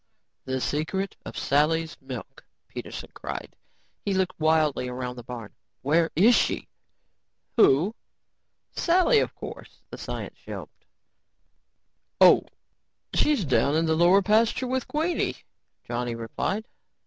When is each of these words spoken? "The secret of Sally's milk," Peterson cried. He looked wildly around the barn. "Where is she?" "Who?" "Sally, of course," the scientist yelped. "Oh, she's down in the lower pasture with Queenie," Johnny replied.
"The 0.45 0.59
secret 0.59 1.15
of 1.27 1.37
Sally's 1.37 1.95
milk," 2.01 2.43
Peterson 2.67 3.11
cried. 3.13 3.55
He 4.03 4.15
looked 4.15 4.39
wildly 4.39 4.87
around 4.89 5.15
the 5.15 5.21
barn. 5.23 5.53
"Where 5.83 6.09
is 6.15 6.33
she?" 6.33 6.67
"Who?" 7.55 7.93
"Sally, 8.71 9.19
of 9.19 9.35
course," 9.35 9.83
the 9.91 9.99
scientist 9.99 10.47
yelped. 10.47 10.85
"Oh, 12.19 12.45
she's 13.13 13.45
down 13.45 13.75
in 13.75 13.85
the 13.85 13.95
lower 13.95 14.23
pasture 14.23 14.65
with 14.65 14.87
Queenie," 14.87 15.35
Johnny 15.83 16.15
replied. 16.15 16.65